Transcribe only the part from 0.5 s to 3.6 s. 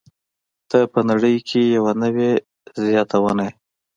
ته په نړۍ کې یوه نوې زياتونه يې.